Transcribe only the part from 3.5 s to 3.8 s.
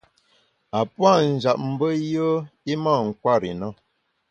i na.